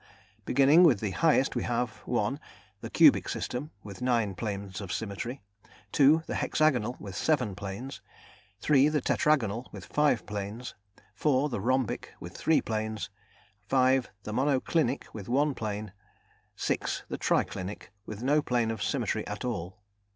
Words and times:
Beginning 0.45 0.81
with 0.83 0.99
the 0.99 1.11
highest, 1.11 1.55
we 1.55 1.61
have 1.61 1.97
(1) 2.07 2.39
the 2.79 2.89
cubic 2.89 3.29
system, 3.29 3.69
with 3.83 4.01
nine 4.01 4.33
planes 4.33 4.81
of 4.81 4.91
symmetry; 4.91 5.43
(2) 5.91 6.23
the 6.25 6.33
hexagonal, 6.33 6.97
with 6.99 7.15
seven 7.15 7.53
planes; 7.53 8.01
(3) 8.61 8.89
the 8.89 8.99
tetragonal, 8.99 9.67
with 9.71 9.85
five 9.85 10.25
planes; 10.25 10.73
(4) 11.13 11.49
the 11.49 11.61
rhombic, 11.61 12.15
with 12.19 12.35
three 12.35 12.61
planes; 12.61 13.11
(5) 13.67 14.09
the 14.23 14.33
monoclinic, 14.33 15.03
with 15.13 15.29
one 15.29 15.53
plane; 15.53 15.93
(6) 16.55 17.03
the 17.07 17.19
triclinic, 17.19 17.89
with 18.07 18.23
no 18.23 18.41
plane 18.41 18.71
of 18.71 18.81
symmetry 18.81 19.27
at 19.27 19.45
all. 19.45 19.83